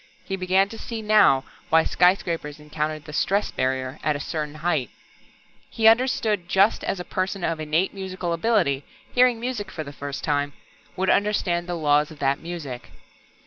He 0.25 0.35
began 0.35 0.67
to 0.69 0.79
see 0.79 1.03
now 1.03 1.43
why 1.69 1.83
skyscrapers 1.83 2.59
encountered 2.59 3.05
the 3.05 3.13
"stress 3.13 3.51
barrier" 3.51 3.99
at 4.03 4.15
a 4.15 4.19
certain 4.19 4.55
height. 4.55 4.89
He 5.69 5.87
understood 5.87 6.39
it 6.39 6.47
just 6.47 6.83
as 6.83 6.99
a 6.99 7.05
person 7.05 7.43
of 7.43 7.59
innate 7.59 7.93
musical 7.93 8.33
ability, 8.33 8.83
hearing 9.13 9.39
music 9.39 9.69
for 9.69 9.83
the 9.83 9.93
first 9.93 10.23
time, 10.23 10.53
would 10.95 11.11
understand 11.11 11.67
the 11.67 11.75
laws 11.77 12.09
of 12.09 12.17
that 12.17 12.39
music. 12.39 12.89